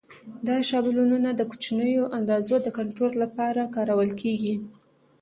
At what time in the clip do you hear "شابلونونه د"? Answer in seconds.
0.69-1.41